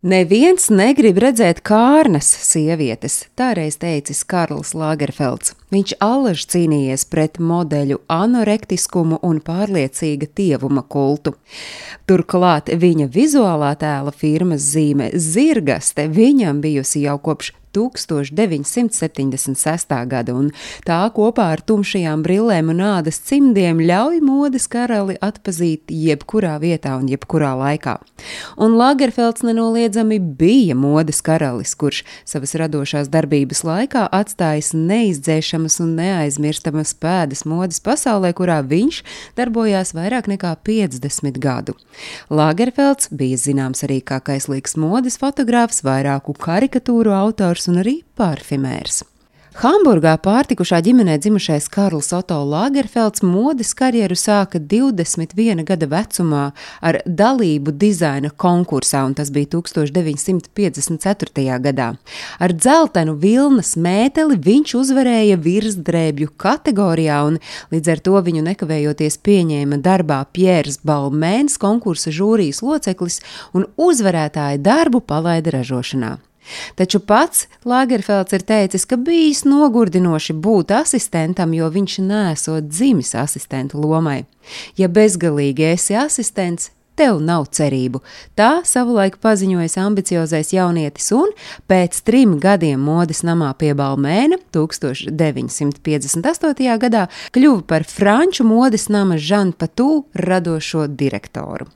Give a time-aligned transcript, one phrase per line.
[0.00, 5.52] Neviens negrib redzēt kārnas sievietes, tā reiz teicis Karls Lagerfelds.
[5.70, 11.36] Viņš allaž cīnījies pret modeļu anorektiskumu un pārliecīga tievuma kultu.
[12.10, 20.06] Turklāt viņa vizuālā tēla firmas zīme Zirgaste viņam bijusi jau kopš 1976.
[20.06, 20.50] gada, un
[20.86, 27.08] tā kopā ar tumšajām brillēm un ādas cimdiem ļauj modes karali atpazīt jebkurā vietā un
[27.10, 27.98] jebkurā laikā.
[28.58, 34.70] Un Lagerfelds nenoliedzami bija modes karalis, kurš savas radošās darbības laikā atstājis
[35.60, 39.02] neizdzēšamas un neaizmirstamas pēdas modes pasaulē, kurā viņš
[39.36, 41.76] darbojās vairāk nekā 50 gadu.
[42.30, 49.09] Lagerfelds bija zināms arī kā kaislīgs modes fotogrāfs, vairāku karikatūru autors un arī parfimērs.
[49.60, 57.74] Hamburgā pārtikušā ģimenē dzimušais Karls Otto Lagerfelds modes karjeru sāka 21 gada vecumā ar dalību
[57.82, 61.58] dizaina konkursā, un tas bija 1954.
[61.66, 61.90] gadā.
[62.40, 67.36] Ar dzeltenu vilnas mēteli viņš uzvarēja virsdrēbju kategorijā, un
[67.68, 73.20] līdz ar to viņu nekavējoties pieņēma darbā Pjērs Balmēns, konkursa žūrijas loceklis,
[73.52, 76.16] un uzvarētāja darbu palaida ražošanā.
[76.74, 83.80] Taču pats Lagerfelds ir teicis, ka bijis nogurdinoši būt asistentam, jo viņš nesot dzimis asistentu
[83.82, 84.24] lomai.
[84.80, 86.70] Ja bezgalīgi esi asistents,
[87.00, 88.02] tev nav cerību.
[88.36, 91.32] Tā savulaik paziņojas ambiciozais jaunietis un
[91.70, 96.76] pēc trim gadiem modes namā pie Balmēna 1958.
[96.84, 101.66] gadā kļuva par franču modes nama Žanu Patū radošo direktoru.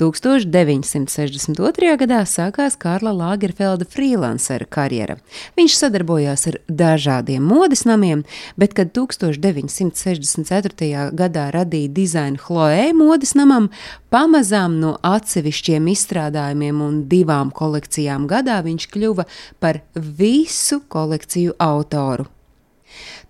[0.00, 1.96] 1962.
[2.00, 5.16] gadā sākās Karla Lagerfelda freelancera karjera.
[5.58, 8.24] Viņš sadarbojās ar dažādiem modes namiem,
[8.60, 11.10] bet, kad 1964.
[11.16, 13.64] gadā radīja dizainu Chloe modes namam,
[14.10, 19.24] pamazām no atsevišķiem izstrādājumiem un divām kolekcijām gadā viņš kļuva
[19.62, 22.26] par visu kolekciju autoru.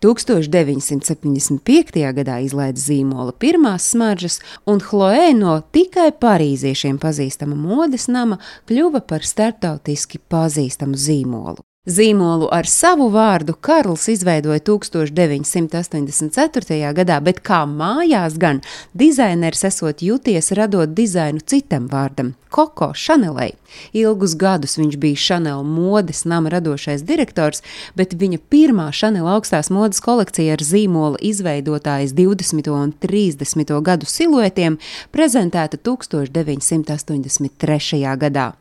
[0.00, 2.12] 1975.
[2.16, 8.38] gadā izlaida zīmola pirmās smaržas, un Chloe no tikai parīziešiem pazīstama modes nama
[8.70, 11.69] kļuva par starptautiski pazīstamu zīmolu.
[11.88, 16.92] Zīmolu ar savu vārdu Karls izveidoja 1984.
[16.92, 18.60] gadā, bet kā mājās gan
[18.92, 23.56] dizainers esot jūties radot dizainu citam vārdam- Koko Šanelei.
[23.94, 27.62] Ilgus gadus viņš bija Šanela modes nama radošais direktors,
[27.96, 32.68] bet viņa pirmā Šanela augstās modes kolekcija ar zīmola izveidotājas 20.
[32.68, 33.80] un 30.
[33.80, 34.78] gadu siluetiem
[35.12, 38.16] prezentēta 1983.
[38.18, 38.52] gadā.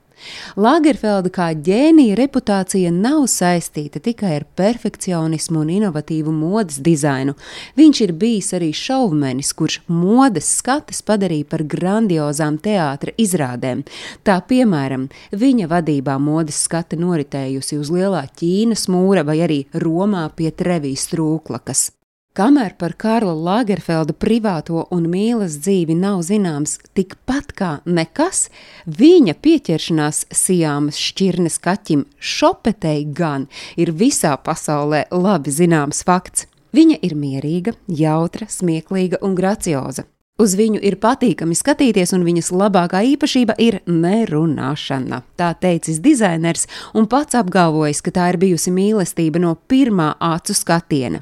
[0.59, 7.35] Lagerfelda kā ģēnija reputācija nav saistīta tikai ar perfekcionismu un inovatīvu modes dizainu.
[7.80, 13.85] Viņš ir bijis arī šovmenis, kurš modes skates padarīja par grandiozām teātra izrādēm.
[14.24, 20.51] Tā piemēram, viņa vadībā modes skate noritējusi uz lielā Ķīnas mūra vai arī Romā pie
[20.56, 21.90] Trevijas trūklakas.
[22.39, 28.45] Kamēr par Karla Lagerfelda privāto un mīlas dzīvi nav zināms tikpat kā nekas,
[28.88, 36.45] viņa pieķeršanās Sijāmas šķirnes kaķim šopetei gan ir visā pasaulē labi zināms fakts.
[36.72, 40.06] Viņa ir mierīga, jautra, smieklīga un gracioza.
[40.39, 45.19] Uz viņu ir patīkami skatīties, un viņas labākā īpašība ir nerunāšana.
[45.35, 51.19] Tā teicis dizainers, un pats apgalvojis, ka tā ir bijusi mīlestība no pirmā acu skatiena.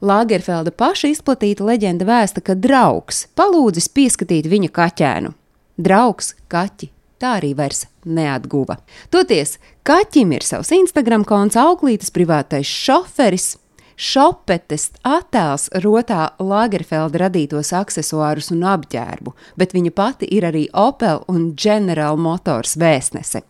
[0.00, 5.34] Lagerfelda paša izplatīta leģenda vēsta, ka draugs palūdzis pieskatīt viņa kaķēnu.
[5.80, 6.88] Draugs kaķi
[7.20, 8.78] tā arī vairs neatguva.
[9.12, 13.54] Toties kaķim ir savs Instagram konts, auklītes privātais šoferis.
[14.00, 21.50] Šopetes attēls rotā Lagerfelda radītos accessorus un apģērbu, bet viņa pati ir arī Opel un
[21.52, 23.44] General Motors vēstnese.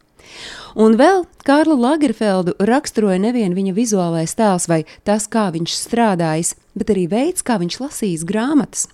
[0.79, 6.93] Un vēl Kārlu Lagerfeldu raksturoja nevien viņa vizuālais tēls vai tas, kā viņš strādājis, bet
[6.95, 8.87] arī veids, kā viņš lasījis grāmatas.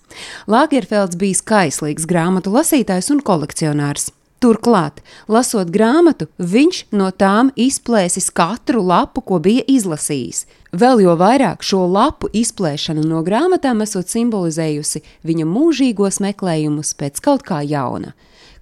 [0.48, 4.10] Lagerfelds bija kaislīgs grāmatu lasītājs un kolekcionārs.
[4.37, 5.00] Turklāt,
[5.32, 10.44] lasot grāmatu, viņš no tām izplēsis katru lapu, ko bija izlasījis.
[10.76, 17.46] Vēl jo vairāk šo lapu izplēšana no grāmatām esot simbolizējusi viņa mūžīgos meklējumus pēc kaut
[17.49, 18.12] kā jauna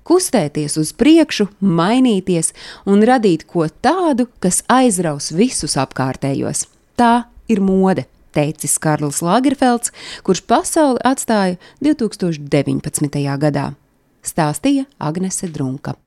[0.04, 2.52] kustēties uz priekšu, mainīties
[2.86, 6.66] un radīt ko tādu, kas aizraus visus apkārtējos.
[6.98, 8.06] Tā ir mode,
[8.36, 9.94] teicis Karls Lagerfelds,
[10.26, 13.24] kurš pasauli atstāja 2019.
[13.40, 13.72] gadā.
[14.24, 15.98] Stāstīja Agnese Drunka.